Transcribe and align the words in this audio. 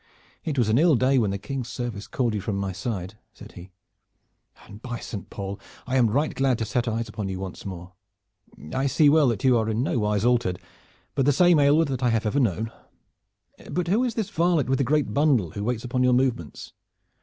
"It 0.43 0.57
was 0.57 0.67
an 0.67 0.79
ill 0.79 0.95
day 0.95 1.19
when 1.19 1.29
the 1.29 1.37
King's 1.37 1.69
service 1.69 2.07
called 2.07 2.33
you 2.33 2.41
from 2.41 2.55
my 2.55 2.71
side," 2.71 3.19
said 3.33 3.51
he, 3.51 3.69
"and 4.65 4.81
by 4.81 4.97
Saint 4.97 5.29
Paul! 5.29 5.59
I 5.85 5.95
am 5.95 6.09
right 6.09 6.33
glad 6.33 6.57
to 6.57 6.65
set 6.65 6.87
eyes 6.87 7.07
upon 7.07 7.29
you 7.29 7.39
once 7.39 7.67
more! 7.67 7.93
I 8.73 8.87
see 8.87 9.09
well 9.09 9.27
that 9.27 9.43
you 9.43 9.55
are 9.59 9.69
in 9.69 9.83
no 9.83 9.99
wise 9.99 10.25
altered, 10.25 10.59
but 11.13 11.27
the 11.27 11.31
same 11.31 11.59
Aylward 11.59 11.89
that 11.89 12.01
I 12.01 12.09
have 12.09 12.25
ever 12.25 12.39
known. 12.39 12.71
But 13.69 13.89
who 13.89 14.03
is 14.03 14.15
this 14.15 14.31
varlet 14.31 14.67
with 14.69 14.79
the 14.79 14.83
great 14.83 15.13
bundle 15.13 15.51
who 15.51 15.63
waits 15.63 15.83
upon 15.83 16.01
your 16.03 16.13
movements?" 16.13 16.73